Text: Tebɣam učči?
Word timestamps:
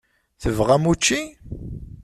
Tebɣam 0.41 0.83
učči? 0.91 1.19